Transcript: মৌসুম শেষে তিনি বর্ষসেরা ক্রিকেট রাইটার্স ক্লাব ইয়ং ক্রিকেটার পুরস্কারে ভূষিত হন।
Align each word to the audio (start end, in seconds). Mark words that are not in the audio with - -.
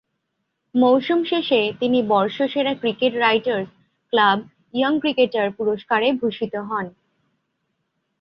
মৌসুম 0.75 1.19
শেষে 1.23 1.61
তিনি 1.79 1.99
বর্ষসেরা 2.07 2.73
ক্রিকেট 2.75 3.13
রাইটার্স 3.15 3.69
ক্লাব 4.13 4.39
ইয়ং 4.73 4.93
ক্রিকেটার 4.99 5.47
পুরস্কারে 5.57 6.07
ভূষিত 6.19 6.53
হন। 6.69 6.85